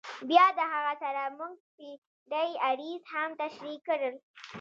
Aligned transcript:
بیا 0.29 0.45
د 0.57 0.59
هغه 0.73 0.93
سره 1.03 1.21
مونږ 1.37 1.55
پی 1.75 1.89
ډی 2.31 2.49
آریز 2.69 3.01
هم 3.13 3.29
تشریح 3.41 3.79
کړل. 3.87 4.15